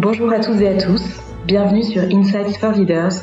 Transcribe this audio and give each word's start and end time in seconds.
Bonjour 0.00 0.32
à 0.32 0.38
toutes 0.38 0.60
et 0.60 0.68
à 0.68 0.76
tous, 0.76 1.02
bienvenue 1.44 1.82
sur 1.82 2.02
Insights 2.02 2.56
for 2.58 2.70
Leaders, 2.70 3.14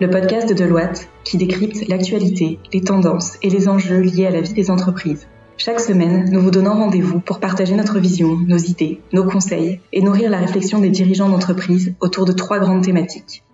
le 0.00 0.10
podcast 0.10 0.48
de 0.48 0.54
Deloitte 0.54 1.08
qui 1.22 1.36
décrypte 1.36 1.86
l'actualité, 1.86 2.58
les 2.72 2.80
tendances 2.80 3.38
et 3.42 3.48
les 3.48 3.68
enjeux 3.68 4.00
liés 4.00 4.26
à 4.26 4.32
la 4.32 4.40
vie 4.40 4.52
des 4.52 4.72
entreprises. 4.72 5.28
Chaque 5.56 5.78
semaine, 5.78 6.28
nous 6.32 6.40
vous 6.40 6.50
donnons 6.50 6.72
rendez-vous 6.72 7.20
pour 7.20 7.38
partager 7.38 7.76
notre 7.76 8.00
vision, 8.00 8.38
nos 8.44 8.56
idées, 8.56 9.00
nos 9.12 9.22
conseils 9.22 9.78
et 9.92 10.02
nourrir 10.02 10.28
la 10.28 10.38
réflexion 10.38 10.80
des 10.80 10.90
dirigeants 10.90 11.28
d'entreprise 11.28 11.94
autour 12.00 12.24
de 12.24 12.32
trois 12.32 12.58
grandes 12.58 12.82
thématiques. 12.82 13.44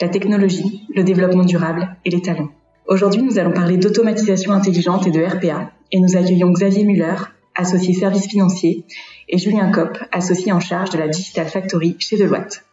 La 0.00 0.08
technologie, 0.08 0.86
le 0.94 1.02
développement 1.02 1.44
durable 1.44 1.96
et 2.04 2.10
les 2.10 2.22
talents. 2.22 2.50
Aujourd'hui, 2.86 3.22
nous 3.22 3.40
allons 3.40 3.52
parler 3.52 3.78
d'automatisation 3.78 4.52
intelligente 4.52 5.08
et 5.08 5.10
de 5.10 5.24
RPA 5.24 5.72
et 5.90 5.98
nous 5.98 6.16
accueillons 6.16 6.52
Xavier 6.52 6.84
Muller, 6.84 7.16
associé 7.54 7.94
service 7.94 8.26
financier, 8.26 8.84
et 9.28 9.38
Julien 9.38 9.70
Kopp, 9.70 9.98
associé 10.12 10.52
en 10.52 10.60
charge 10.60 10.90
de 10.90 10.98
la 10.98 11.08
Digital 11.08 11.48
Factory 11.48 11.96
chez 11.98 12.16
Deloitte. 12.16 12.64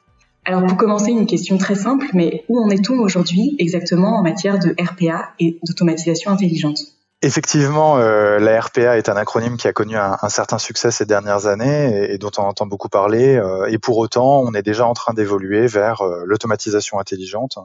Alors 0.46 0.66
pour 0.66 0.78
commencer, 0.78 1.12
une 1.12 1.28
question 1.28 1.58
très 1.58 1.76
simple, 1.76 2.08
mais 2.14 2.44
où 2.50 2.60
en 2.60 2.70
est-on 2.70 2.98
aujourd'hui 3.00 3.56
exactement 3.60 4.18
en 4.18 4.24
matière 4.24 4.58
de 4.58 4.76
RPA 4.82 5.34
et 5.40 5.60
d'automatisation 5.64 6.32
intelligente? 6.32 6.80
Effectivement, 7.22 7.98
euh, 7.98 8.40
la 8.40 8.62
RPA 8.62 8.98
est 8.98 9.10
un 9.10 9.18
acronyme 9.18 9.58
qui 9.58 9.68
a 9.68 9.74
connu 9.74 9.98
un, 9.98 10.18
certain 10.30 10.58
succès 10.58 10.90
ces 10.90 11.06
dernières 11.06 11.48
années 11.48 12.14
et, 12.14 12.18
dont 12.18 12.32
on 12.38 12.44
entend 12.44 12.66
beaucoup 12.66 12.88
parler. 12.88 13.36
Euh, 13.36 13.66
et 13.66 13.78
pour 13.78 13.98
autant, 13.98 14.40
on 14.40 14.54
est 14.54 14.62
déjà 14.62 14.88
en 14.88 14.94
train 14.94 15.14
d'évoluer 15.14 15.68
vers 15.68 16.00
euh, 16.02 16.24
l'automatisation 16.26 16.98
intelligente 16.98 17.58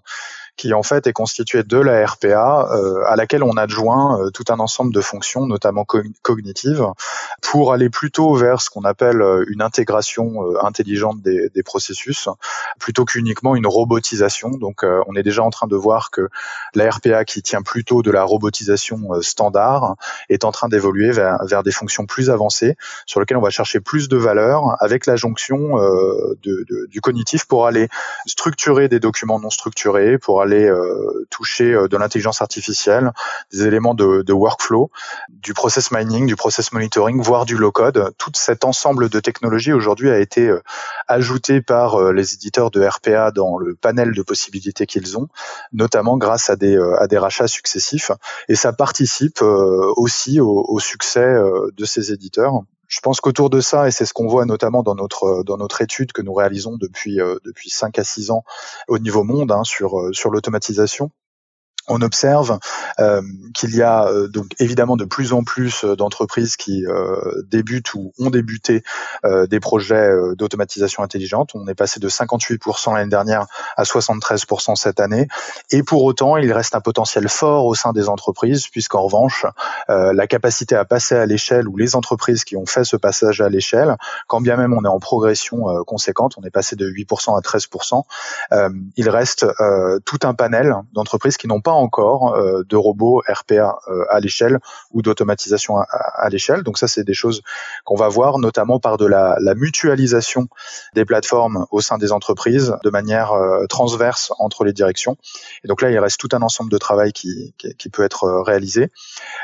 qui 0.56 0.72
en 0.72 0.82
fait 0.82 1.06
est 1.06 1.12
constituée 1.12 1.62
de 1.62 1.78
la 1.78 2.04
RPA 2.04 2.68
euh, 2.72 3.04
à 3.06 3.16
laquelle 3.16 3.42
on 3.42 3.56
adjoint 3.56 4.20
euh, 4.20 4.30
tout 4.30 4.44
un 4.48 4.58
ensemble 4.58 4.92
de 4.92 5.00
fonctions, 5.00 5.46
notamment 5.46 5.84
cognitives, 6.22 6.86
pour 7.40 7.72
aller 7.72 7.90
plutôt 7.90 8.34
vers 8.34 8.60
ce 8.60 8.70
qu'on 8.70 8.84
appelle 8.84 9.22
une 9.48 9.62
intégration 9.62 10.42
intelligente 10.64 11.20
des, 11.20 11.48
des 11.50 11.62
processus, 11.62 12.28
plutôt 12.80 13.04
qu'uniquement 13.04 13.54
une 13.54 13.66
robotisation. 13.66 14.50
Donc 14.50 14.84
on 14.84 15.14
est 15.16 15.22
déjà 15.22 15.42
en 15.42 15.50
train 15.50 15.66
de 15.66 15.76
voir 15.76 16.10
que 16.10 16.28
la 16.74 16.90
RPA 16.90 17.24
qui 17.24 17.42
tient 17.42 17.62
plutôt 17.62 18.02
de 18.02 18.10
la 18.10 18.24
robotisation 18.24 19.20
standard 19.20 19.43
est 20.28 20.44
en 20.44 20.52
train 20.52 20.68
d'évoluer 20.68 21.10
vers, 21.10 21.62
des 21.62 21.72
fonctions 21.72 22.06
plus 22.06 22.30
avancées 22.30 22.76
sur 23.06 23.20
lesquelles 23.20 23.36
on 23.36 23.42
va 23.42 23.50
chercher 23.50 23.80
plus 23.80 24.08
de 24.08 24.16
valeur 24.16 24.76
avec 24.80 25.06
la 25.06 25.16
jonction 25.16 25.76
de, 26.42 26.86
du 26.88 27.00
cognitif 27.00 27.44
pour 27.46 27.66
aller 27.66 27.88
structurer 28.26 28.88
des 28.88 29.00
documents 29.00 29.40
non 29.40 29.50
structurés, 29.50 30.18
pour 30.18 30.42
aller 30.42 30.64
euh, 30.64 31.26
toucher 31.30 31.72
euh, 31.72 31.88
de 31.88 31.96
l'intelligence 31.96 32.42
artificielle, 32.42 33.12
des 33.52 33.66
éléments 33.66 33.94
de, 33.94 34.32
workflow, 34.32 34.90
du 35.28 35.54
process 35.54 35.90
mining, 35.90 36.26
du 36.26 36.36
process 36.36 36.72
monitoring, 36.72 37.22
voire 37.22 37.44
du 37.44 37.56
low-code. 37.56 38.12
Tout 38.18 38.32
cet 38.34 38.64
ensemble 38.64 39.08
de 39.08 39.20
technologies 39.20 39.72
aujourd'hui 39.72 40.10
a 40.10 40.18
été 40.18 40.48
euh, 40.48 40.62
ajouté 41.08 41.60
par 41.60 42.12
les 42.12 42.34
éditeurs 42.34 42.70
de 42.70 42.84
RPA 42.84 43.30
dans 43.30 43.58
le 43.58 43.74
panel 43.74 44.12
de 44.12 44.22
possibilités 44.22 44.86
qu'ils 44.86 45.18
ont, 45.18 45.28
notamment 45.72 46.16
grâce 46.16 46.50
à 46.50 46.56
des 46.56 46.78
rachats 47.18 47.46
successifs. 47.46 48.10
Et 48.48 48.54
ça 48.54 48.72
participe 48.72 49.33
aussi 49.42 50.40
au, 50.40 50.64
au 50.68 50.80
succès 50.80 51.34
de 51.76 51.84
ces 51.84 52.12
éditeurs 52.12 52.62
je 52.94 53.00
pense 53.00 53.20
qu'autour 53.20 53.50
de 53.50 53.60
ça, 53.60 53.88
et 53.88 53.90
c'est 53.90 54.06
ce 54.06 54.12
qu'on 54.12 54.28
voit 54.28 54.44
notamment 54.44 54.82
dans 54.82 54.94
notre 54.94 55.42
dans 55.44 55.56
notre 55.56 55.80
étude 55.82 56.12
que 56.12 56.22
nous 56.22 56.34
réalisons 56.34 56.76
depuis 56.76 57.20
euh, 57.20 57.36
depuis 57.44 57.70
cinq 57.70 57.98
à 57.98 58.04
six 58.04 58.30
ans 58.30 58.44
au 58.88 58.98
niveau 58.98 59.24
monde 59.24 59.50
hein, 59.52 59.64
sur 59.64 59.98
euh, 59.98 60.12
sur 60.12 60.30
l'automatisation, 60.30 61.10
on 61.88 62.00
observe 62.00 62.58
euh, 62.98 63.22
qu'il 63.54 63.74
y 63.74 63.82
a 63.82 64.06
euh, 64.06 64.28
donc 64.28 64.46
évidemment 64.58 64.96
de 64.96 65.04
plus 65.04 65.32
en 65.32 65.44
plus 65.44 65.84
euh, 65.84 65.96
d'entreprises 65.96 66.56
qui 66.56 66.84
débutent 67.50 67.94
ou 67.94 68.12
ont 68.18 68.30
débuté 68.30 68.82
des 69.24 69.60
projets 69.60 70.10
d'automatisation 70.36 71.02
intelligente. 71.02 71.50
On 71.54 71.66
est 71.66 71.74
passé 71.74 72.00
de 72.00 72.08
58% 72.08 72.94
l'année 72.94 73.10
dernière 73.10 73.46
à 73.76 73.84
73% 73.84 74.76
cette 74.76 75.00
année. 75.00 75.28
Et 75.70 75.82
pour 75.82 76.04
autant, 76.04 76.36
il 76.36 76.52
reste 76.52 76.74
un 76.74 76.80
potentiel 76.80 77.28
fort 77.28 77.66
au 77.66 77.74
sein 77.74 77.92
des 77.92 78.08
entreprises, 78.08 78.68
puisqu'en 78.68 79.02
revanche, 79.02 79.46
la 79.88 80.26
capacité 80.26 80.76
à 80.76 80.84
passer 80.84 81.14
à 81.14 81.26
l'échelle 81.26 81.68
ou 81.68 81.76
les 81.76 81.96
entreprises 81.96 82.44
qui 82.44 82.56
ont 82.56 82.66
fait 82.66 82.84
ce 82.84 82.96
passage 82.96 83.40
à 83.40 83.48
l'échelle, 83.48 83.96
quand 84.26 84.40
bien 84.40 84.56
même 84.56 84.72
on 84.72 84.84
est 84.84 84.88
en 84.88 85.00
progression 85.00 85.64
conséquente, 85.86 86.34
on 86.38 86.42
est 86.44 86.50
passé 86.50 86.76
de 86.76 86.88
8% 86.88 87.36
à 87.36 87.40
13%, 87.40 88.02
il 88.96 89.08
reste 89.08 89.46
tout 90.04 90.18
un 90.22 90.34
panel 90.34 90.74
d'entreprises 90.92 91.36
qui 91.36 91.48
n'ont 91.48 91.60
pas 91.60 91.72
encore 91.72 92.34
euh, 92.34 92.62
de 92.68 92.76
robots 92.76 93.22
RPA 93.28 93.78
euh, 93.88 94.04
à 94.10 94.20
l'échelle 94.20 94.58
ou 94.92 95.02
d'automatisation 95.02 95.76
à, 95.78 96.28
l'échelle. 96.28 96.62
Donc 96.62 96.78
ça, 96.78 96.88
c'est 96.88 97.04
des 97.04 97.14
choses 97.14 97.42
qu'on 97.84 97.96
va 97.96 98.08
voir, 98.08 98.38
notamment 98.38 98.78
par 98.78 98.96
de 98.96 99.06
la, 99.06 99.36
mutualisation 99.56 100.48
des 100.94 101.04
plateformes 101.04 101.66
au 101.70 101.80
sein 101.80 101.98
des 101.98 102.12
entreprises 102.12 102.76
de 102.82 102.90
manière 102.90 103.32
euh, 103.32 103.63
transverse 103.66 104.32
entre 104.38 104.64
les 104.64 104.72
directions. 104.72 105.16
Et 105.64 105.68
donc 105.68 105.82
là, 105.82 105.90
il 105.90 105.98
reste 105.98 106.18
tout 106.18 106.28
un 106.32 106.42
ensemble 106.42 106.70
de 106.70 106.78
travail 106.78 107.12
qui, 107.12 107.54
qui, 107.58 107.88
peut 107.88 108.02
être 108.02 108.28
réalisé 108.44 108.90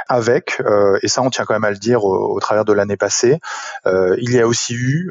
avec, 0.09 0.61
et 1.03 1.09
ça 1.09 1.23
on 1.23 1.31
tient 1.31 1.45
quand 1.45 1.55
même 1.55 1.65
à 1.65 1.71
le 1.71 1.77
dire 1.77 2.05
au, 2.05 2.39
travers 2.41 2.65
de 2.65 2.73
l'année 2.73 2.97
passée, 2.97 3.39
il 3.87 4.33
y 4.33 4.41
a 4.41 4.47
aussi 4.47 4.75
eu 4.75 5.11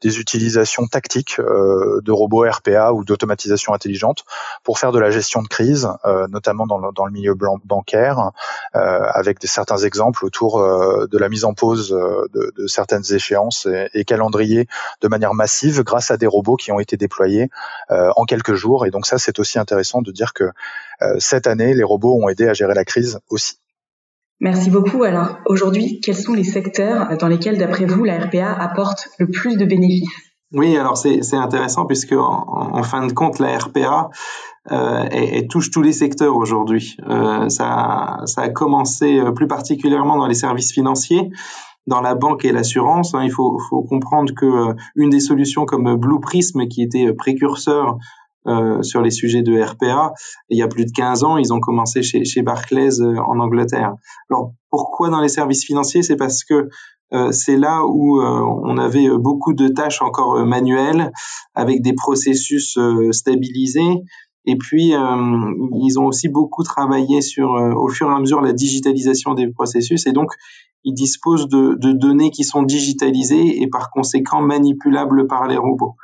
des 0.00 0.18
utilisations 0.18 0.86
tactiques 0.86 1.36
de 1.38 2.12
robots 2.12 2.44
RPA 2.48 2.92
ou 2.92 3.04
d'automatisation 3.04 3.74
intelligente 3.74 4.24
pour 4.64 4.78
faire 4.78 4.92
de 4.92 4.98
la 4.98 5.10
gestion 5.10 5.42
de 5.42 5.48
crise, 5.48 5.88
notamment 6.28 6.66
dans 6.66 7.06
le, 7.06 7.12
milieu 7.12 7.34
bancaire, 7.64 8.32
euh, 8.76 8.78
avec 9.12 9.40
des, 9.40 9.46
certains 9.46 9.78
exemples 9.78 10.24
autour 10.24 10.58
euh, 10.58 11.06
de 11.10 11.18
la 11.18 11.28
mise 11.28 11.44
en 11.44 11.54
pause 11.54 11.92
euh, 11.92 12.28
de, 12.32 12.66
certaines 12.66 13.02
échéances 13.12 13.66
et, 13.94 14.04
calendriers 14.04 14.66
de 15.00 15.08
manière 15.08 15.34
massive 15.34 15.82
grâce 15.82 16.10
à 16.10 16.16
des 16.16 16.26
robots 16.26 16.56
qui 16.56 16.72
ont 16.72 16.80
été 16.80 16.96
déployés 16.96 17.50
en 17.90 18.24
quelques 18.24 18.49
jours. 18.54 18.86
Et 18.86 18.90
donc 18.90 19.06
ça, 19.06 19.18
c'est 19.18 19.38
aussi 19.38 19.58
intéressant 19.58 20.02
de 20.02 20.12
dire 20.12 20.32
que 20.32 20.44
cette 21.18 21.46
année, 21.46 21.74
les 21.74 21.82
robots 21.82 22.18
ont 22.22 22.28
aidé 22.28 22.46
à 22.46 22.52
gérer 22.52 22.74
la 22.74 22.84
crise 22.84 23.18
aussi. 23.30 23.54
Merci 24.40 24.70
beaucoup. 24.70 25.02
Alors 25.04 25.38
aujourd'hui, 25.46 26.00
quels 26.00 26.16
sont 26.16 26.32
les 26.32 26.44
secteurs 26.44 27.16
dans 27.18 27.28
lesquels, 27.28 27.58
d'après 27.58 27.84
vous, 27.84 28.04
la 28.04 28.18
RPA 28.18 28.52
apporte 28.52 29.08
le 29.18 29.26
plus 29.26 29.56
de 29.56 29.64
bénéfices? 29.64 30.08
Oui, 30.52 30.76
alors 30.76 30.96
c'est 30.96 31.34
intéressant 31.34 31.86
puisque 31.86 32.12
en, 32.12 32.82
fin 32.82 33.06
de 33.06 33.12
compte, 33.12 33.38
la 33.38 33.56
RPA, 33.56 34.10
euh, 34.72 35.04
elle, 35.10 35.46
touche 35.46 35.70
tous 35.70 35.82
les 35.82 35.92
secteurs 35.92 36.36
aujourd'hui. 36.36 36.96
Euh, 37.08 37.48
ça, 37.48 38.22
ça 38.24 38.42
a 38.42 38.48
commencé 38.48 39.18
euh, 39.18 39.30
plus 39.30 39.46
particulièrement 39.46 40.16
dans 40.16 40.26
les 40.26 40.34
services 40.34 40.72
financiers, 40.72 41.30
dans 41.86 42.00
la 42.00 42.16
banque 42.16 42.44
et 42.44 42.50
l'assurance. 42.50 43.14
Hein. 43.14 43.22
il 43.22 43.30
faut, 43.30 43.58
faut, 43.70 43.82
comprendre 43.82 44.34
que 44.34 44.46
euh, 44.46 44.74
une 44.96 45.10
des 45.10 45.20
solutions 45.20 45.66
comme 45.66 45.96
Blue 45.96 46.18
Prism, 46.20 46.66
qui 46.66 46.82
était 46.82 47.12
précurseur 47.12 47.98
euh, 48.46 48.82
sur 48.82 49.02
les 49.02 49.10
sujets 49.10 49.42
de 49.42 49.60
RPA. 49.60 50.12
il 50.48 50.58
y 50.58 50.62
a 50.62 50.68
plus 50.68 50.86
de 50.86 50.92
15 50.92 51.24
ans, 51.24 51.36
ils 51.36 51.52
ont 51.52 51.60
commencé 51.60 52.02
chez, 52.02 52.24
chez 52.24 52.42
Barclays 52.42 53.00
en 53.00 53.38
Angleterre. 53.38 53.94
Alors 54.30 54.52
pourquoi 54.70 55.10
dans 55.10 55.20
les 55.20 55.28
services 55.28 55.64
financiers? 55.64 56.02
C'est 56.02 56.16
parce 56.16 56.44
que 56.44 56.68
euh, 57.12 57.32
c'est 57.32 57.56
là 57.56 57.82
où 57.84 58.20
on 58.22 58.78
avait 58.78 59.08
beaucoup 59.18 59.52
de 59.52 59.68
tâches 59.68 60.00
encore 60.00 60.44
manuelles 60.46 61.12
avec 61.54 61.82
des 61.82 61.92
processus 61.92 62.78
stabilisés 63.10 64.04
et 64.46 64.56
puis, 64.56 64.94
euh, 64.94 65.54
ils 65.82 65.98
ont 65.98 66.06
aussi 66.06 66.28
beaucoup 66.28 66.62
travaillé 66.62 67.20
sur, 67.20 67.54
euh, 67.54 67.72
au 67.74 67.88
fur 67.88 68.10
et 68.10 68.14
à 68.14 68.18
mesure, 68.18 68.40
la 68.40 68.52
digitalisation 68.52 69.34
des 69.34 69.48
processus. 69.48 70.06
Et 70.06 70.12
donc, 70.12 70.32
ils 70.82 70.94
disposent 70.94 71.48
de, 71.48 71.76
de 71.78 71.92
données 71.92 72.30
qui 72.30 72.44
sont 72.44 72.62
digitalisées 72.62 73.62
et 73.62 73.68
par 73.68 73.90
conséquent 73.90 74.40
manipulables 74.40 75.26
par 75.26 75.46
les 75.46 75.58
robots. 75.58 75.94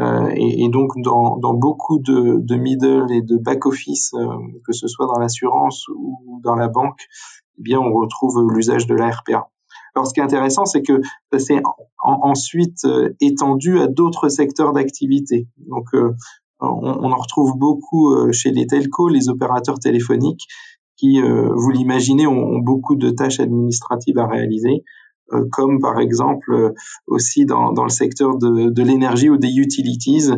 Euh, 0.00 0.30
et, 0.34 0.64
et, 0.64 0.68
donc, 0.68 0.92
dans, 0.96 1.36
dans 1.36 1.54
beaucoup 1.54 1.98
de, 2.00 2.40
de, 2.40 2.56
middle 2.56 3.06
et 3.12 3.22
de 3.22 3.36
back 3.36 3.66
office, 3.66 4.12
euh, 4.14 4.26
que 4.66 4.72
ce 4.72 4.88
soit 4.88 5.06
dans 5.06 5.18
l'assurance 5.18 5.86
ou 5.88 6.40
dans 6.42 6.56
la 6.56 6.68
banque, 6.68 7.00
eh 7.58 7.62
bien, 7.62 7.78
on 7.78 7.92
retrouve 7.92 8.44
l'usage 8.52 8.86
de 8.86 8.94
la 8.94 9.10
RPA. 9.10 9.48
Alors, 9.94 10.06
ce 10.06 10.12
qui 10.12 10.20
est 10.20 10.24
intéressant, 10.24 10.64
c'est 10.64 10.82
que 10.82 11.00
ça 11.32 11.38
s'est 11.38 11.62
ensuite 12.02 12.84
étendu 13.20 13.78
à 13.78 13.86
d'autres 13.86 14.28
secteurs 14.28 14.72
d'activité. 14.72 15.46
Donc, 15.68 15.86
on, 16.60 17.12
en 17.12 17.16
retrouve 17.16 17.56
beaucoup 17.56 18.12
euh, 18.12 18.32
chez 18.32 18.50
les 18.50 18.66
telcos, 18.66 19.08
les 19.08 19.28
opérateurs 19.28 19.78
téléphoniques, 19.78 20.46
qui, 20.96 21.20
euh, 21.20 21.50
vous 21.54 21.70
l'imaginez, 21.70 22.26
ont, 22.26 22.58
beaucoup 22.58 22.96
de 22.96 23.10
tâches 23.10 23.40
administratives 23.40 24.18
à 24.18 24.26
réaliser, 24.26 24.70
euh, 24.70 24.82
comme 25.52 25.80
par 25.80 25.98
exemple 25.98 26.74
aussi 27.06 27.46
dans, 27.46 27.72
le 27.72 27.88
secteur 27.88 28.36
de, 28.38 28.82
l'énergie 28.82 29.30
ou 29.30 29.36
des 29.36 29.56
utilities, 29.56 30.30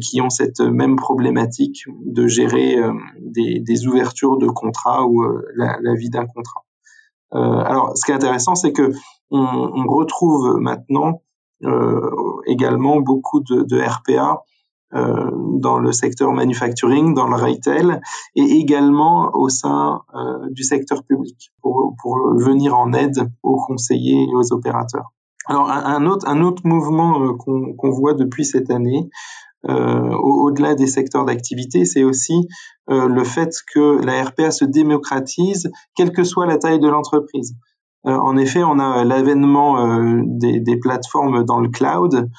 qui 0.00 0.20
ont 0.20 0.30
cette 0.30 0.60
même 0.60 0.96
problématique 0.96 1.84
de 2.04 2.26
gérer 2.26 2.76
des, 3.20 3.86
ouvertures 3.86 4.38
de 4.38 4.48
contrats 4.48 5.06
ou 5.06 5.24
la, 5.56 5.94
vie 5.94 6.10
d'un 6.10 6.26
contrat. 6.26 6.64
alors, 7.32 7.92
ce 7.96 8.04
qui 8.04 8.12
est 8.12 8.14
intéressant, 8.14 8.54
c'est 8.54 8.72
que 8.72 8.92
on, 9.30 9.86
retrouve 9.86 10.56
maintenant 10.58 11.22
également 12.46 13.00
beaucoup 13.00 13.40
de, 13.40 13.62
de 13.62 13.80
RPA 13.80 14.42
euh, 14.94 15.30
dans 15.60 15.78
le 15.78 15.92
secteur 15.92 16.32
manufacturing, 16.32 17.14
dans 17.14 17.28
le 17.28 17.36
retail, 17.36 18.00
et 18.36 18.42
également 18.42 19.30
au 19.34 19.48
sein 19.48 20.02
euh, 20.14 20.48
du 20.50 20.62
secteur 20.62 21.04
public 21.04 21.50
pour, 21.62 21.94
pour 22.02 22.34
venir 22.36 22.76
en 22.76 22.92
aide 22.92 23.30
aux 23.42 23.56
conseillers 23.56 24.24
et 24.24 24.34
aux 24.34 24.52
opérateurs. 24.52 25.12
Alors 25.46 25.70
un, 25.70 26.04
autre 26.04 26.28
un 26.28 26.42
autre 26.42 26.62
mouvement 26.66 27.34
qu'on 27.34 27.90
voit 27.90 28.12
depuis 28.12 28.44
cette 28.44 28.70
année, 28.70 29.08
euh, 29.68 30.14
au-delà 30.16 30.74
des 30.74 30.86
secteurs 30.86 31.24
d'activité, 31.24 31.84
c'est 31.84 32.04
aussi 32.04 32.46
euh, 32.90 33.08
le 33.08 33.24
fait 33.24 33.52
que 33.74 34.00
la 34.04 34.22
RPA 34.22 34.50
se 34.50 34.64
démocratise, 34.64 35.70
quelle 35.96 36.12
que 36.12 36.22
soit 36.22 36.46
la 36.46 36.58
taille 36.58 36.78
de 36.78 36.88
l'entreprise. 36.88 37.54
Euh, 38.06 38.16
en 38.16 38.36
effet, 38.36 38.62
on 38.62 38.78
a 38.78 39.04
l'avènement 39.04 40.12
des, 40.24 40.60
des, 40.60 40.76
plateformes 40.76 41.44
dans 41.44 41.58
le 41.58 41.68
cloud 41.68 42.30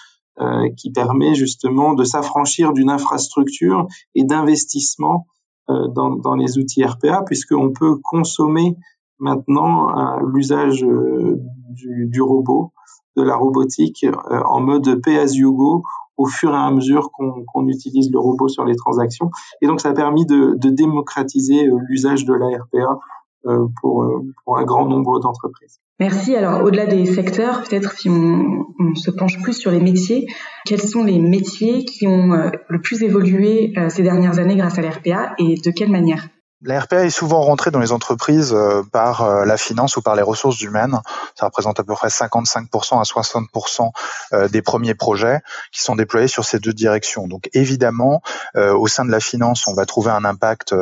qui 0.77 0.91
permet 0.91 1.36
justement 1.36 1.94
de 1.94 2.03
s'affranchir 2.03 2.74
d'une 2.74 2.89
infrastructure 2.89 3.88
et 4.15 4.24
d'investissement 4.24 5.27
dans, 5.68 6.15
dans, 6.15 6.36
les 6.36 6.57
outils 6.57 6.83
RPA, 6.83 7.24
puisqu'on 7.25 7.71
peut 7.71 7.97
consommer 8.01 8.77
maintenant 9.19 10.19
l'usage 10.21 10.80
du, 10.81 12.07
du, 12.07 12.21
robot, 12.21 12.71
de 13.18 13.24
la 13.24 13.36
robotique 13.36 14.06
en 14.30 14.62
mode 14.62 15.01
pay 15.03 15.19
as 15.19 15.36
you 15.36 15.53
go, 15.53 15.83
au 16.19 16.25
fur 16.25 16.51
et 16.51 16.57
à 16.57 16.69
mesure 16.69 17.09
qu'on 17.12 17.68
utilise 17.68 18.12
le 18.12 18.19
robot 18.19 18.50
sur 18.50 18.65
les 18.65 18.75
transactions. 18.75 19.31
Et 19.62 19.68
donc, 19.68 19.80
ça 19.80 19.89
a 19.89 19.94
permis 19.94 20.25
de, 20.25 20.56
démocratiser 20.62 21.65
euh, 21.65 21.80
l'usage 21.88 22.25
de 22.25 22.33
la 22.33 22.47
RPA 22.47 23.00
euh, 23.45 23.51
euh, 23.51 23.68
pour, 23.81 24.57
un 24.57 24.63
grand 24.63 24.86
nombre 24.86 25.19
d'entreprises. 25.19 25.80
Merci. 26.00 26.36
Alors, 26.36 26.63
au-delà 26.63 26.86
des 26.86 27.06
secteurs, 27.06 27.63
peut-être 27.63 27.94
si 27.94 28.09
on, 28.09 28.65
se 28.95 29.12
penche 29.12 29.41
plus 29.41 29.53
sur 29.53 29.71
les 29.71 29.80
métiers, 29.80 30.27
quels 30.65 30.81
sont 30.81 31.03
les 31.03 31.19
métiers 31.19 31.83
qui 31.86 32.07
ont 32.07 32.51
le 32.68 32.81
plus 32.81 33.03
évolué 33.03 33.74
ces 33.89 34.03
dernières 34.03 34.39
années 34.39 34.56
grâce 34.56 34.77
à 34.80 34.81
la 34.81 34.89
RPA 34.89 35.33
et 35.38 35.56
de 35.56 35.71
quelle 35.71 35.91
manière? 35.91 36.30
La 36.61 36.81
RPA 36.81 37.06
est 37.06 37.09
souvent 37.09 37.41
rentrée 37.41 37.71
dans 37.71 37.79
les 37.79 37.94
entreprises 37.94 38.53
euh, 38.53 38.83
par 38.91 39.21
euh, 39.21 39.45
la 39.45 39.56
finance 39.56 39.95
ou 39.95 40.01
par 40.01 40.15
les 40.15 40.21
ressources 40.21 40.59
humaines. 40.61 41.00
Ça 41.35 41.45
représente 41.45 41.79
à 41.79 41.83
peu 41.83 41.94
près 41.94 42.09
55% 42.09 43.00
à 43.00 43.03
60% 43.03 43.91
euh, 44.33 44.50
des 44.50 44.61
premiers 44.61 44.94
projets 44.94 45.39
qui 45.71 45.81
sont 45.81 45.95
déployés 45.95 46.27
sur 46.27 46.44
ces 46.44 46.59
deux 46.59 46.73
directions. 46.73 47.27
Donc 47.27 47.50
évidemment, 47.53 48.21
au 48.56 48.88
sein 48.88 49.06
de 49.06 49.11
la 49.11 49.19
finance, 49.19 49.67
on 49.67 49.73
va 49.73 49.85
trouver 49.85 50.11
un 50.11 50.25
impact 50.25 50.73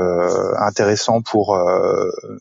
intéressant 0.57 1.21
pour 1.21 1.57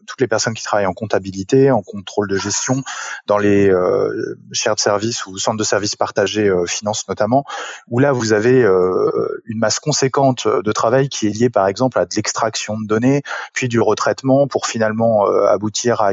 toutes 0.06 0.20
les 0.20 0.26
personnes 0.26 0.54
qui 0.54 0.62
travaillent 0.62 0.86
en 0.86 0.92
comptabilité, 0.92 1.70
en 1.70 1.82
contrôle 1.82 2.28
de 2.28 2.36
gestion, 2.36 2.82
dans 3.26 3.38
les 3.38 3.70
shared 4.52 4.78
services 4.78 5.26
ou 5.26 5.38
centres 5.38 5.58
de 5.58 5.64
services 5.64 5.96
partagés 5.96 6.52
finance 6.66 7.06
notamment, 7.08 7.44
où 7.88 7.98
là 7.98 8.12
vous 8.12 8.32
avez 8.32 8.62
une 8.62 9.58
masse 9.58 9.80
conséquente 9.80 10.46
de 10.46 10.72
travail 10.72 11.08
qui 11.08 11.26
est 11.26 11.30
liée 11.30 11.50
par 11.50 11.66
exemple 11.66 11.98
à 11.98 12.04
de 12.04 12.14
l'extraction 12.14 12.78
de 12.78 12.86
données, 12.86 13.22
puis 13.52 13.68
du 13.68 13.80
retraitement 13.80 14.46
pour 14.46 14.66
finalement 14.66 15.28
euh, 15.28 15.46
aboutir 15.46 16.00
à, 16.00 16.10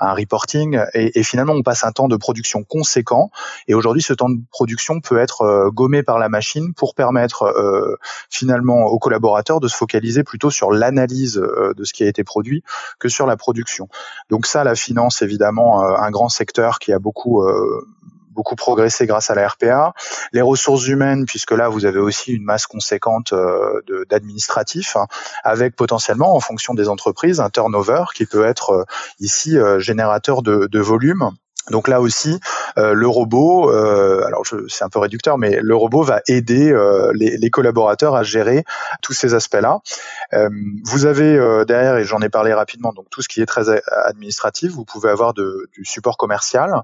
un 0.00 0.14
reporting. 0.14 0.80
Et, 0.94 1.18
et, 1.18 1.22
finalement, 1.22 1.52
on 1.52 1.62
passe 1.62 1.84
un 1.84 1.92
temps 1.92 2.08
de 2.08 2.16
production 2.16 2.64
conséquent. 2.64 3.30
Et 3.68 3.74
aujourd'hui, 3.74 4.02
ce 4.02 4.12
temps 4.12 4.28
de 4.28 4.40
production 4.50 5.00
peut 5.00 5.18
être 5.18 5.42
euh, 5.42 5.70
gommé 5.70 6.02
par 6.02 6.18
la 6.18 6.28
machine 6.28 6.74
pour 6.74 6.94
permettre 6.94 7.44
euh, 7.44 7.96
finalement 8.30 8.86
aux 8.86 8.98
collaborateurs 8.98 9.60
de 9.60 9.68
se 9.68 9.76
focaliser 9.76 10.24
plutôt 10.24 10.50
sur 10.50 10.72
l'analyse 10.72 11.34
de 11.34 11.84
ce 11.84 11.92
qui 11.92 12.04
a 12.04 12.08
été 12.08 12.24
produit 12.24 12.62
que 12.98 13.08
sur 13.08 13.26
la 13.26 13.36
production. 13.36 13.88
Donc 14.30 14.46
ça, 14.46 14.64
la 14.64 14.74
finance, 14.74 15.22
évidemment, 15.22 15.82
un 15.82 16.10
grand 16.10 16.28
secteur 16.28 16.78
qui 16.78 16.92
a 16.92 16.98
beaucoup 16.98 17.42
beaucoup 18.34 18.56
progressé 18.56 19.06
grâce 19.06 19.30
à 19.30 19.34
la 19.34 19.48
RPA. 19.48 19.94
Les 20.32 20.42
ressources 20.42 20.86
humaines, 20.86 21.24
puisque 21.26 21.52
là 21.52 21.68
vous 21.68 21.86
avez 21.86 22.00
aussi 22.00 22.32
une 22.32 22.44
masse 22.44 22.66
conséquente 22.66 23.32
euh, 23.32 23.80
d'administratifs, 24.10 24.96
hein, 24.96 25.06
avec 25.44 25.76
potentiellement, 25.76 26.34
en 26.34 26.40
fonction 26.40 26.74
des 26.74 26.88
entreprises, 26.88 27.40
un 27.40 27.50
turnover 27.50 28.04
qui 28.14 28.26
peut 28.26 28.44
être 28.44 28.70
euh, 28.70 28.84
ici 29.20 29.56
euh, 29.56 29.78
générateur 29.78 30.42
de, 30.42 30.78
volume. 30.78 31.30
Donc 31.70 31.88
là 31.88 32.02
aussi, 32.02 32.38
le 32.76 33.06
robot, 33.06 33.70
alors 33.70 34.42
c'est 34.68 34.84
un 34.84 34.90
peu 34.90 34.98
réducteur, 34.98 35.38
mais 35.38 35.60
le 35.62 35.74
robot 35.74 36.02
va 36.02 36.20
aider 36.28 36.74
les, 37.14 37.50
collaborateurs 37.50 38.14
à 38.14 38.22
gérer 38.22 38.64
tous 39.00 39.14
ces 39.14 39.32
aspects-là. 39.32 39.78
vous 40.84 41.06
avez 41.06 41.64
derrière, 41.66 41.96
et 41.96 42.04
j'en 42.04 42.20
ai 42.20 42.28
parlé 42.28 42.52
rapidement, 42.52 42.92
donc 42.92 43.06
tout 43.08 43.22
ce 43.22 43.28
qui 43.28 43.40
est 43.40 43.46
très 43.46 43.80
administratif, 44.04 44.72
vous 44.72 44.84
pouvez 44.84 45.08
avoir 45.08 45.32
du 45.32 45.84
support 45.84 46.18
commercial, 46.18 46.82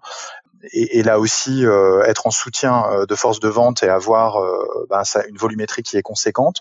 et, 0.72 0.98
et, 0.98 1.02
là 1.02 1.18
aussi 1.18 1.64
euh, 1.64 2.02
être 2.04 2.26
en 2.26 2.30
soutien 2.30 2.84
euh, 2.90 3.06
de 3.06 3.14
force 3.14 3.40
de 3.40 3.48
vente 3.48 3.82
et 3.82 3.88
avoir 3.88 4.36
euh, 4.36 4.86
ben, 4.90 5.04
ça, 5.04 5.24
une 5.26 5.36
volumétrie 5.36 5.82
qui 5.82 5.96
est 5.96 6.02
conséquente. 6.02 6.60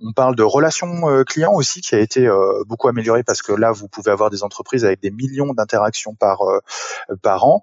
On 0.00 0.12
parle 0.12 0.36
de 0.36 0.42
relations 0.42 1.24
clients 1.24 1.52
aussi 1.52 1.80
qui 1.80 1.94
a 1.94 1.98
été 1.98 2.28
beaucoup 2.66 2.88
améliorée 2.88 3.22
parce 3.22 3.42
que 3.42 3.52
là 3.52 3.72
vous 3.72 3.88
pouvez 3.88 4.10
avoir 4.10 4.30
des 4.30 4.42
entreprises 4.42 4.84
avec 4.84 5.00
des 5.00 5.10
millions 5.10 5.52
d'interactions 5.52 6.14
par 6.14 6.40
par 7.22 7.44
an 7.44 7.62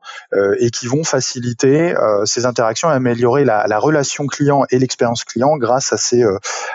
et 0.60 0.70
qui 0.70 0.88
vont 0.88 1.04
faciliter 1.04 1.94
ces 2.26 2.46
interactions 2.46 2.90
et 2.92 2.94
améliorer 2.94 3.46
la, 3.46 3.68
la 3.68 3.80
relation 3.80 4.28
client 4.28 4.64
et 4.70 4.80
l'expérience 4.80 5.24
client 5.24 5.58
grâce 5.58 5.94
à 5.94 5.98
ces 5.98 6.24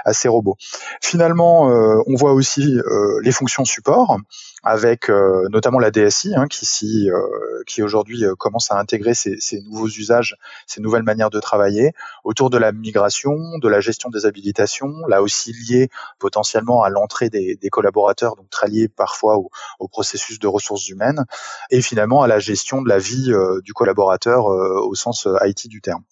à 0.04 0.12
ces 0.12 0.28
robots. 0.28 0.56
Finalement, 1.00 1.62
on 1.62 2.14
voit 2.16 2.32
aussi 2.32 2.78
les 3.22 3.32
fonctions 3.32 3.64
support 3.64 4.18
avec 4.66 5.10
euh, 5.10 5.48
notamment 5.48 5.78
la 5.78 5.92
DSI 5.92 6.34
hein, 6.34 6.48
qui, 6.48 7.08
euh, 7.08 7.62
qui 7.68 7.84
aujourd'hui 7.84 8.24
euh, 8.24 8.34
commence 8.34 8.72
à 8.72 8.78
intégrer 8.80 9.14
ces, 9.14 9.38
nouveaux 9.60 9.86
usages, 9.86 10.36
ces 10.66 10.80
nouvelles 10.80 11.04
manières 11.04 11.30
de 11.30 11.38
travailler 11.38 11.92
autour 12.24 12.50
de 12.50 12.58
la 12.58 12.72
migration, 12.72 13.36
de 13.58 13.68
la 13.68 13.78
gestion 13.78 14.10
des 14.10 14.26
habilitations, 14.26 14.92
là 15.06 15.22
aussi 15.22 15.52
lié 15.52 15.88
potentiellement 16.18 16.82
à 16.82 16.90
l'entrée 16.90 17.30
des, 17.30 17.54
des, 17.54 17.68
collaborateurs, 17.68 18.34
donc 18.34 18.50
très 18.50 18.66
lié 18.66 18.88
parfois 18.88 19.36
au, 19.36 19.50
au, 19.78 19.86
processus 19.86 20.40
de 20.40 20.48
ressources 20.48 20.88
humaines, 20.88 21.26
et 21.70 21.80
finalement 21.80 22.22
à 22.22 22.26
la 22.26 22.40
gestion 22.40 22.82
de 22.82 22.88
la 22.88 22.98
vie 22.98 23.32
du 23.62 23.72
collaborateur 23.72 24.46
au 24.46 24.94
sens 24.96 25.28
IT 25.44 25.68
du 25.68 25.80
terme. 25.80 26.02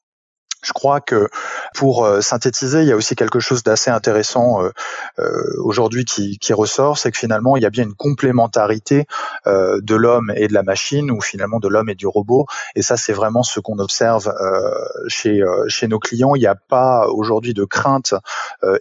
Je 0.65 0.73
crois 0.73 1.01
que 1.01 1.29
pour 1.75 2.05
euh, 2.05 2.21
synthétiser, 2.21 2.83
il 2.83 2.89
y 2.89 2.93
a 2.93 2.97
aussi 2.97 3.15
quelque 3.15 3.39
chose 3.39 3.63
d'assez 3.63 3.91
intéressant 3.91 4.63
euh, 4.63 4.71
euh, 5.19 5.31
aujourd'hui 5.59 6.05
qui, 6.05 6.53
ressort, 6.53 6.99
c'est 6.99 7.11
que 7.11 7.19
finalement, 7.19 7.57
il 7.57 7.63
y 7.63 7.67
a 7.67 7.71
bien 7.71 7.85
une 7.85 7.95
complémentarité 7.95 9.07
de 9.47 9.95
l'homme 9.95 10.33
et 10.37 10.47
de 10.47 10.55
la 10.55 10.63
machine, 10.63 11.11
ou 11.11 11.21
finalement 11.21 11.59
de 11.59 11.69
l'homme 11.69 11.89
et 11.89 11.95
du 11.95 12.07
robot. 12.07 12.47
Et 12.77 12.83
ça, 12.83 12.97
c'est 12.97 13.13
vraiment 13.13 13.43
ce 13.43 13.59
qu'on 13.59 13.79
observe 13.79 14.33
chez, 15.09 15.43
chez 15.67 15.89
nos 15.89 15.99
clients. 15.99 16.37
Il 16.37 16.41
n'y 16.41 16.47
a 16.47 16.55
pas 16.55 17.09
aujourd'hui 17.09 17.55
de 17.55 17.65
crainte 17.65 18.15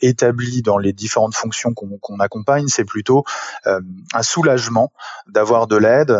établie 0.02 0.62
dans 0.62 0.78
les 0.78 0.94
différentes 0.94 1.36
fonctions 1.36 1.74
qu'on 1.74 2.20
accompagne. 2.20 2.68
C'est 2.68 2.86
plutôt 2.86 3.24
un 3.66 4.24
soulagement 4.24 4.92
d'avoir 5.28 5.66
de 5.66 5.78
l'aide 5.78 6.16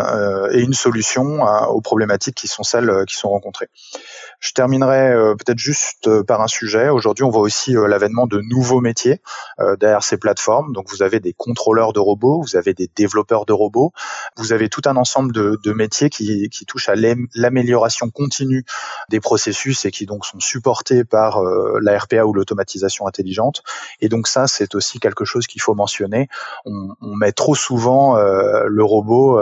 et 0.52 0.62
une 0.62 0.74
solution 0.74 1.44
aux 1.70 1.82
problématiques 1.82 2.36
qui 2.36 2.48
sont 2.48 2.64
celles 2.64 3.06
qui 3.08 3.16
sont 3.16 3.30
rencontrées. 3.30 3.70
Je 4.40 4.52
terminerai 4.54 5.14
peut-être 5.38 5.53
juste 5.58 6.08
euh, 6.08 6.24
par 6.24 6.42
un 6.42 6.48
sujet. 6.48 6.90
Aujourd'hui, 6.90 7.24
on 7.24 7.30
voit 7.30 7.42
aussi 7.42 7.76
euh, 7.76 7.88
l'avènement 7.88 8.28
de 8.28 8.42
nouveaux 8.42 8.82
métiers 8.82 9.22
euh, 9.60 9.76
derrière 9.76 10.04
ces 10.04 10.18
plateformes. 10.18 10.74
Donc, 10.74 10.90
vous 10.90 11.04
avez 11.04 11.20
des 11.20 11.34
contrôleurs 11.34 11.94
de 11.94 12.00
robots, 12.00 12.42
vous 12.42 12.56
avez 12.56 12.74
des 12.74 12.90
développeurs 12.96 13.46
de 13.46 13.54
robots, 13.54 13.92
vous 14.38 14.54
avez 14.54 14.70
tout 14.70 14.82
un 14.86 14.96
ensemble 14.96 15.34
de, 15.34 15.74
métiers 15.74 16.10
qui, 16.10 16.50
touchent 16.68 16.90
à 16.90 16.96
l'amélioration 16.96 18.10
continue 18.10 18.64
des 19.10 19.20
processus 19.20 19.86
et 19.86 19.92
qui 19.92 20.06
donc 20.06 20.26
sont 20.26 20.40
supportés 20.40 21.04
par 21.04 21.42
la 21.82 21.98
RPA 21.98 22.26
ou 22.26 22.34
l'automatisation 22.34 23.08
intelligente. 23.08 23.64
Et 24.02 24.10
donc 24.10 24.28
ça, 24.28 24.48
c'est 24.48 24.76
aussi 24.76 25.00
quelque 25.00 25.26
chose 25.26 25.48
qu'il 25.48 25.62
faut 25.62 25.74
mentionner. 25.74 26.28
On, 26.66 27.16
met 27.16 27.32
trop 27.32 27.56
souvent 27.56 28.16
le 28.16 28.84
robot 28.84 29.42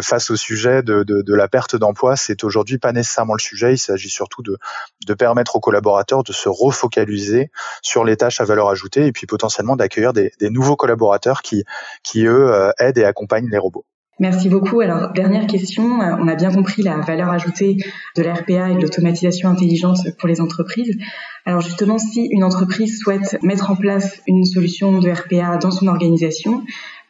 face 0.00 0.30
au 0.30 0.36
sujet 0.36 0.82
de 0.82 1.34
la 1.34 1.48
perte 1.48 1.76
d'emploi. 1.76 2.16
C'est 2.16 2.44
aujourd'hui 2.44 2.78
pas 2.78 2.92
nécessairement 2.92 3.34
le 3.34 3.40
sujet. 3.40 3.74
Il 3.74 3.78
s'agit 3.78 4.10
surtout 4.10 4.42
de, 4.42 4.58
de 5.06 5.14
permettre 5.28 5.56
aux 5.56 5.60
collaborateurs 5.60 6.24
de 6.24 6.32
se 6.32 6.48
refocaliser 6.48 7.50
sur 7.82 8.02
les 8.02 8.16
tâches 8.16 8.40
à 8.40 8.44
valeur 8.44 8.70
ajoutée 8.70 9.04
et 9.04 9.12
puis 9.12 9.26
potentiellement 9.26 9.76
d'accueillir 9.76 10.14
des, 10.14 10.32
nouveaux 10.40 10.76
collaborateurs 10.76 11.42
qui, 11.42 11.64
qui 12.02 12.24
eux, 12.24 12.50
euh, 12.50 12.70
aident 12.78 12.96
et 12.96 13.04
accompagnent 13.04 13.50
les 13.50 13.58
robots. 13.58 13.84
Merci 14.20 14.48
beaucoup. 14.48 14.80
Alors, 14.80 15.12
dernière 15.12 15.46
question. 15.46 16.00
Euh, 16.00 16.16
on 16.18 16.28
a 16.28 16.34
bien 16.34 16.50
compris 16.50 16.82
la 16.82 16.96
valeur 16.96 17.28
ajoutée 17.28 17.76
de 18.16 18.22
l'RPA 18.22 18.70
et 18.70 18.74
de 18.76 18.80
l'automatisation 18.80 19.50
intelligente 19.50 19.98
pour 20.18 20.28
les 20.28 20.40
entreprises. 20.40 20.96
Alors, 21.44 21.60
justement, 21.60 21.98
si 21.98 22.26
une 22.30 22.42
entreprise 22.42 22.98
souhaite 22.98 23.36
mettre 23.42 23.70
en 23.70 23.76
place 23.76 24.22
une 24.26 24.46
solution 24.46 24.98
de 24.98 25.10
RPA 25.10 25.58
dans 25.58 25.70
son 25.70 25.88
organisation, 25.88 26.64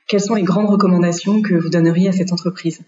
quelles 0.09 0.21
sont 0.21 0.35
les 0.35 0.43
grandes 0.43 0.71
recommandations 0.71 1.41
que 1.41 1.55
vous 1.55 1.69
donneriez 1.69 2.09
à 2.09 2.13
cette 2.13 2.33
entreprise? 2.33 2.81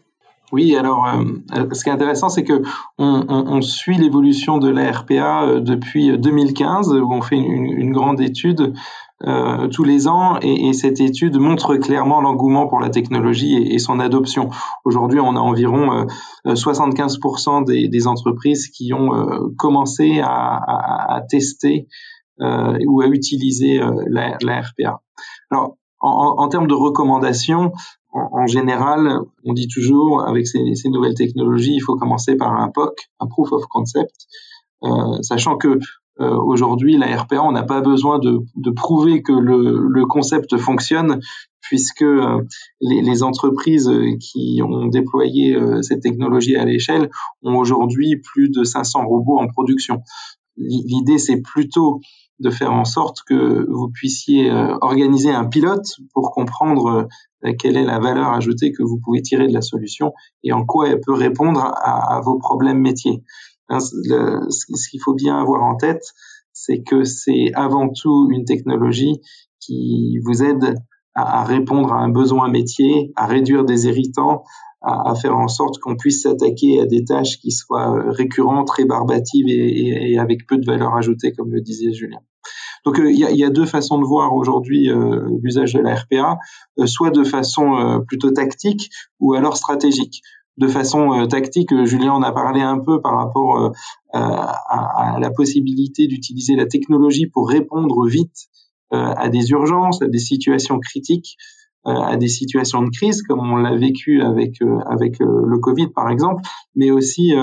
Oui, 0.53 0.77
alors 0.77 1.07
euh, 1.07 1.25
euh, 1.55 1.67
ce 1.73 1.85
qui 1.85 1.91
est 1.91 1.93
intéressant, 1.93 2.29
c'est 2.29 2.45
que 2.45 2.63
on, 2.99 3.25
on, 3.29 3.47
on 3.57 3.63
suit 3.63 3.97
l'évolution 3.97 4.59
de 4.59 4.69
la 4.69 4.91
RPA 4.91 5.45
euh, 5.45 5.61
depuis 5.61 6.17
2015, 6.19 6.93
où 6.93 7.13
on 7.13 7.23
fait 7.23 7.37
une, 7.37 7.67
une 7.67 7.93
grande 7.93 8.21
étude 8.21 8.75
euh, 9.27 9.69
tous 9.69 9.85
les 9.85 10.09
ans, 10.09 10.39
et, 10.41 10.69
et, 10.69 10.73
cette 10.73 11.01
étude 11.01 11.37
montre 11.39 11.77
clairement 11.77 12.21
l'engouement 12.21 12.67
pour 12.67 12.81
la 12.81 12.91
technologie 12.91 13.55
et, 13.57 13.75
et 13.75 13.79
son 13.79 14.01
adoption. 14.01 14.49
Aujourd'hui, 14.85 15.21
on 15.21 15.37
a 15.37 15.41
environ 15.41 16.07
75% 16.47 17.65
des, 17.67 17.89
des, 17.89 18.07
entreprises 18.07 18.69
qui 18.69 18.95
ont 18.95 19.11
commencé 19.59 20.21
à, 20.21 20.31
à, 20.31 21.17
à 21.17 21.21
tester 21.21 21.87
ou 22.39 23.03
à 23.03 23.09
utiliser 23.09 23.79
la, 24.07 24.39
la 24.41 24.61
RPA. 24.63 25.03
Alors, 25.51 25.77
en, 26.01 26.37
en, 26.39 26.49
termes 26.49 26.67
de 26.67 26.73
recommandations, 26.73 27.73
en, 28.13 28.47
général, 28.47 29.21
on 29.45 29.53
dit 29.53 29.69
toujours, 29.69 30.27
avec 30.27 30.47
ces, 30.47 30.61
nouvelles 30.87 31.15
technologies, 31.15 31.75
il 31.75 31.81
faut 31.81 31.97
commencer 31.97 32.37
par 32.37 32.61
un 32.61 32.69
POC, 32.69 33.09
un 33.21 33.27
Proof 33.27 33.53
of 33.53 33.63
Concept, 33.67 34.27
euh, 34.83 35.23
sachant 35.23 35.57
que 35.57 35.79
euh, 36.21 36.37
aujourd'hui, 36.37 36.99
la 36.99 37.17
RPA, 37.17 37.43
on 37.43 37.53
n'a 37.53 37.63
pas 37.63 37.81
besoin 37.81 38.19
de, 38.19 38.71
prouver 38.75 39.23
que 39.23 39.33
le, 39.33 40.07
concept 40.07 40.57
fonctionne, 40.57 41.21
puisque 41.61 42.03
euh, 42.03 42.43
les, 42.81 43.23
entreprises 43.23 43.91
qui 44.21 44.61
ont 44.63 44.87
déployé 44.87 45.57
cette 45.83 46.01
technologie 46.01 46.57
à 46.57 46.65
l'échelle 46.65 47.11
ont 47.43 47.57
aujourd'hui 47.57 48.17
plus 48.17 48.51
de 48.51 48.65
500 48.65 49.07
robots 49.07 49.39
en 49.39 49.47
production. 49.47 50.03
L'idée, 50.57 51.19
c'est 51.19 51.41
plutôt 51.41 52.01
de 52.41 52.51
faire 52.51 52.73
en 52.73 52.85
sorte 52.85 53.19
que 53.27 53.67
vous 53.71 53.91
puissiez 53.91 54.51
organiser 54.81 55.31
un 55.31 55.45
pilote 55.45 55.87
pour 56.15 56.33
comprendre 56.33 57.09
euh, 57.45 57.53
quelle 57.59 57.77
est 57.77 57.85
la 57.85 57.99
valeur 57.99 58.29
ajoutée 58.33 58.73
que 58.73 58.83
vous 58.83 58.99
pouvez 59.03 59.23
tirer 59.23 59.47
de 59.47 59.55
la 59.55 59.63
solution 59.63 60.13
et 60.45 60.53
en 60.53 60.65
quoi 60.65 60.89
elle 60.89 61.01
peut 61.01 61.15
répondre 61.15 61.61
à, 61.63 62.21
vos 62.25 62.39
problèmes 62.39 62.81
métiers. 62.81 63.23
Hein, 63.69 63.79
ce 63.81 64.89
qu'il 64.91 65.01
faut 65.01 65.15
bien 65.15 65.41
avoir 65.41 65.63
en 65.63 65.77
tête, 65.77 66.03
c'est 66.53 66.83
que 66.83 67.05
c'est 67.05 67.53
avant 67.55 67.89
tout 67.89 68.29
une 68.31 68.45
technologie 68.45 69.21
qui 69.61 70.19
vous 70.25 70.43
aide 70.43 70.75
à, 71.15 71.45
répondre 71.45 71.93
à 71.93 71.99
un 71.99 72.09
besoin 72.09 72.49
métier, 72.49 73.13
à 73.17 73.27
réduire 73.27 73.65
des 73.65 73.87
irritants, 73.87 74.45
à, 74.83 75.15
faire 75.15 75.37
en 75.37 75.49
sorte 75.49 75.79
qu'on 75.79 75.97
puisse 75.97 76.23
s'attaquer 76.23 76.81
à 76.81 76.87
des 76.87 77.05
tâches 77.05 77.39
qui 77.39 77.51
soient 77.51 77.95
euh, 77.95 78.11
récurrentes, 78.11 78.71
rébarbatives 78.71 79.47
et 79.49 80.19
avec 80.19 80.47
peu 80.47 80.57
de 80.57 80.65
valeur 80.65 80.95
ajoutée, 80.95 81.33
comme 81.33 81.53
le 81.53 81.61
disait 81.61 81.93
Julien. 81.93 82.21
Donc 82.85 82.99
euh, 82.99 83.11
il 83.11 83.19
y, 83.19 83.45
a, 83.45 83.51
deux 83.51 83.67
façons 83.67 83.99
de 83.99 84.05
voir 84.05 84.35
aujourd'hui 84.35 84.91
euh, 84.91 85.29
l'usage 85.43 85.75
de 85.75 85.81
la 85.81 85.95
RPA, 85.95 86.39
euh, 86.79 86.87
soit 86.87 87.11
de 87.11 87.25
façon 87.25 88.03
plutôt 88.07 88.31
tactique 88.31 88.91
ou 89.19 89.35
alors 89.35 89.57
stratégique. 89.57 90.23
De 90.57 90.69
façon 90.69 91.27
tactique, 91.27 91.71
Julien 91.85 92.13
en 92.13 92.23
a 92.23 92.33
parlé 92.33 92.61
un 92.61 92.79
peu 92.79 93.01
par 93.01 93.17
rapport 93.17 93.73
à, 94.13 95.17
la 95.19 95.31
possibilité 95.31 96.07
d'utiliser 96.07 96.55
la 96.55 96.67
technologie 96.67 97.27
pour 97.27 97.49
répondre 97.49 98.07
vite 98.07 98.49
à 98.91 99.29
des 99.31 99.51
urgences, 99.53 100.03
à 100.03 100.09
des 100.09 100.19
situations 100.19 100.79
critiques, 100.79 101.37
à 101.85 102.17
des 102.19 102.29
situations 102.29 102.83
de 102.83 102.91
crise, 102.91 103.23
comme 103.23 103.41
on 103.41 103.57
l'a 103.57 103.75
vécu 103.75 104.21
avec 104.23 104.57
avec 104.87 105.19
le 105.19 105.59
Covid 105.59 105.89
par 105.89 106.11
exemple, 106.11 106.43
mais 106.75 106.91
aussi 106.91 107.35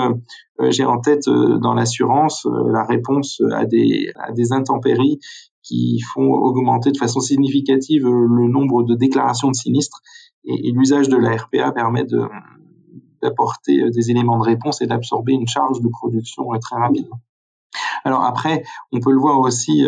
euh, 0.60 0.70
j'ai 0.70 0.84
en 0.84 0.98
tête 0.98 1.28
euh, 1.28 1.58
dans 1.58 1.74
l'assurance 1.74 2.46
euh, 2.46 2.72
la 2.72 2.84
réponse 2.84 3.40
à 3.52 3.64
des, 3.64 4.10
à 4.16 4.32
des 4.32 4.52
intempéries 4.52 5.20
qui 5.62 6.00
font 6.00 6.30
augmenter 6.30 6.90
de 6.90 6.96
façon 6.96 7.20
significative 7.20 8.04
le 8.04 8.48
nombre 8.48 8.84
de 8.84 8.94
déclarations 8.94 9.50
de 9.50 9.54
sinistres. 9.54 10.00
Et, 10.44 10.72
l'usage 10.72 11.08
de 11.08 11.16
la 11.16 11.36
RPA 11.36 11.72
permet 11.72 12.04
de, 12.04 12.22
d'apporter 13.20 13.90
des 13.90 14.10
éléments 14.10 14.38
de 14.38 14.44
réponse 14.44 14.80
et 14.80 14.86
d'absorber 14.86 15.34
une 15.34 15.46
charge 15.46 15.82
de 15.82 15.88
production 15.88 16.48
très 16.58 16.76
rapidement. 16.76 17.20
Alors 18.04 18.22
après, 18.22 18.62
on 18.92 19.00
peut 19.00 19.12
le 19.12 19.18
voir 19.18 19.40
aussi, 19.40 19.84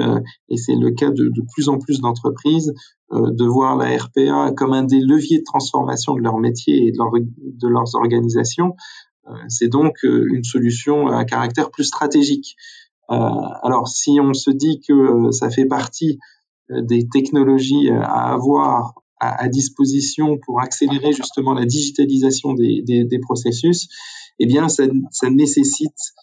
et 0.51 0.57
c'est 0.59 0.75
le 0.75 0.91
cas 0.91 1.09
de, 1.09 1.31
de, 1.31 1.43
plus 1.55 1.71
en 1.71 1.79
plus 1.79 2.01
d'entreprises, 2.01 2.75
de 3.13 3.45
voir 3.45 3.77
la 3.77 3.97
RPA 3.97 4.53
comme 4.57 4.73
un 4.73 4.85
des 4.85 5.01
leviers 5.01 5.39
de 5.39 5.45
transformation 5.45 6.15
de 6.15 6.21
leur 6.21 6.39
métier 6.39 6.87
et 6.87 6.93
de, 6.93 6.99
de 6.99 7.69
leurs 7.69 7.95
organisations. 7.97 8.75
Euh, 9.31 9.33
c'est 9.49 9.69
donc 9.69 10.05
euh, 10.05 10.27
une 10.33 10.45
solution 10.45 11.09
à 11.09 11.25
caractère 11.25 11.71
plus 11.71 11.85
stratégique. 11.85 12.57
Euh, 13.11 13.17
alors, 13.63 13.89
si 13.89 14.19
on 14.21 14.35
se 14.35 14.51
dit 14.51 14.81
que 14.87 15.31
ça 15.33 15.51
fait 15.51 15.67
partie 15.67 16.19
des 16.71 17.09
technologies 17.09 17.91
à 17.91 18.33
avoir 18.33 18.95
à, 19.19 19.49
disposition 19.49 20.39
pour 20.39 20.61
accélérer 20.61 21.13
justement 21.13 21.53
la 21.53 21.67
digitalisation 21.67 22.55
des, 22.55 23.19
processus, 23.21 23.89
eh 24.39 24.47
bien, 24.47 24.69
ça, 24.69 24.87
nécessite 25.31 26.15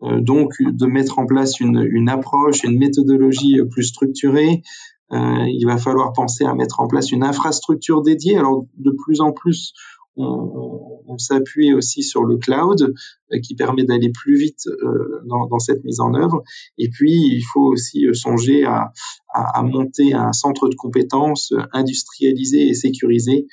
donc 0.00 0.52
de 0.60 0.86
mettre 0.86 1.18
en 1.18 1.26
place 1.26 1.58
une, 1.58 1.84
une, 1.90 2.08
approche, 2.08 2.62
une 2.62 2.78
méthodologie 2.78 3.58
plus 3.68 3.82
structurée. 3.82 4.62
Il 5.10 5.64
va 5.66 5.78
falloir 5.78 6.12
penser 6.12 6.44
à 6.44 6.54
mettre 6.54 6.80
en 6.80 6.88
place 6.88 7.12
une 7.12 7.24
infrastructure 7.24 8.02
dédiée. 8.02 8.36
Alors, 8.36 8.66
de 8.76 8.90
plus 8.90 9.20
en 9.20 9.32
plus, 9.32 9.72
on, 10.16 11.18
s'appuie 11.18 11.72
aussi 11.72 12.02
sur 12.02 12.24
le 12.24 12.36
cloud 12.36 12.94
euh, 13.32 13.38
qui 13.40 13.54
permet 13.54 13.84
d'aller 13.84 14.10
plus 14.10 14.36
vite 14.36 14.66
euh, 14.66 15.22
dans, 15.26 15.58
cette 15.58 15.82
mise 15.84 16.00
en 16.00 16.14
œuvre. 16.14 16.42
Et 16.78 16.90
puis, 16.90 17.12
il 17.12 17.42
faut 17.42 17.72
aussi 17.72 18.06
euh, 18.06 18.12
songer 18.12 18.64
à 18.64 19.62
monter 19.62 20.12
un 20.12 20.32
centre 20.32 20.68
de 20.68 20.74
compétences 20.74 21.52
industrialisé 21.72 22.68
et 22.68 22.74
sécurisé 22.74 23.46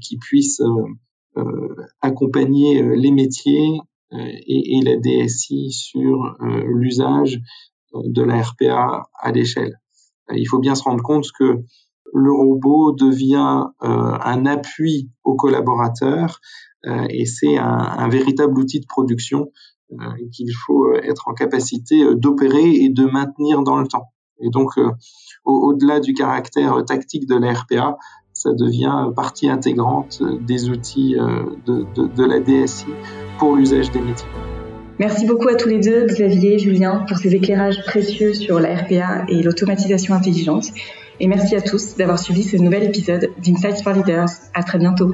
qui 0.00 0.18
puisse 0.18 0.62
accompagner 2.00 2.82
les 2.96 3.10
métiers 3.10 3.80
et, 4.12 4.76
et, 4.76 4.80
la 4.82 4.96
DSI 4.96 5.72
sur 5.72 6.36
l'usage 6.40 7.40
de 7.92 8.22
la 8.22 8.42
RPA 8.42 9.08
à 9.20 9.32
l'échelle. 9.32 9.80
Il 10.34 10.46
faut 10.46 10.58
bien 10.58 10.74
se 10.74 10.82
rendre 10.82 11.02
compte 11.02 11.26
que 11.38 11.62
le 12.12 12.32
robot 12.32 12.92
devient 12.92 13.64
euh, 13.82 14.18
un 14.24 14.46
appui 14.46 15.10
aux 15.24 15.34
collaborateurs 15.34 16.40
euh, 16.86 17.06
et 17.10 17.26
c'est 17.26 17.58
un, 17.58 18.08
véritable 18.08 18.58
outil 18.58 18.80
de 18.80 18.86
production 18.86 19.50
euh, 19.92 19.96
qu'il 20.32 20.50
faut 20.66 20.94
être 20.94 21.28
en 21.28 21.34
capacité 21.34 22.14
d'opérer 22.14 22.70
et 22.70 22.88
de 22.88 23.04
maintenir 23.04 23.62
dans 23.62 23.76
le 23.76 23.86
temps. 23.86 24.12
Et 24.40 24.50
donc, 24.50 24.72
au-delà 25.44 25.98
du 25.98 26.12
caractère 26.12 26.84
tactique 26.84 27.26
de 27.26 27.36
la 27.36 27.54
RPA, 27.54 27.96
ça 28.34 28.52
devient 28.52 29.10
partie 29.16 29.48
intégrante 29.48 30.22
des 30.42 30.68
outils 30.68 31.14
de, 31.14 31.86
de, 31.94 32.06
de 32.06 32.24
la 32.24 32.40
DSI 32.40 32.84
pour 33.38 33.56
l'usage 33.56 33.90
des 33.92 34.02
métiers. 34.02 34.28
Merci 34.98 35.26
beaucoup 35.26 35.48
à 35.48 35.56
tous 35.56 35.68
les 35.68 35.78
deux, 35.78 36.06
Xavier 36.06 36.54
et 36.54 36.58
Julien, 36.58 37.04
pour 37.06 37.18
ces 37.18 37.34
éclairages 37.34 37.84
précieux 37.84 38.32
sur 38.32 38.60
la 38.60 38.74
RPA 38.74 39.26
et 39.28 39.42
l'automatisation 39.42 40.14
intelligente. 40.14 40.68
Et 41.20 41.28
merci 41.28 41.54
à 41.54 41.60
tous 41.60 41.96
d'avoir 41.96 42.18
suivi 42.18 42.42
ce 42.42 42.56
nouvel 42.56 42.84
épisode 42.84 43.30
d'Insights 43.42 43.82
for 43.82 43.92
Leaders. 43.92 44.30
À 44.54 44.62
très 44.62 44.78
bientôt. 44.78 45.12